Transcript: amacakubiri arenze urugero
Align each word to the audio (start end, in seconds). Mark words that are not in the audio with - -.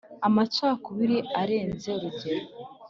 amacakubiri 0.27 1.17
arenze 1.41 1.89
urugero 1.97 2.45